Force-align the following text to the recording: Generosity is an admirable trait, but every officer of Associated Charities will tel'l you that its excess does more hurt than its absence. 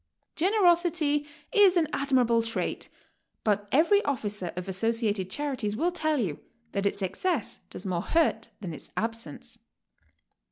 Generosity 0.35 1.27
is 1.51 1.77
an 1.77 1.87
admirable 1.93 2.41
trait, 2.41 2.89
but 3.43 3.67
every 3.71 4.03
officer 4.03 4.51
of 4.55 4.67
Associated 4.67 5.29
Charities 5.29 5.75
will 5.75 5.91
tel'l 5.91 6.17
you 6.17 6.39
that 6.71 6.87
its 6.87 7.03
excess 7.03 7.59
does 7.69 7.85
more 7.85 8.01
hurt 8.01 8.49
than 8.61 8.73
its 8.73 8.89
absence. 8.97 9.59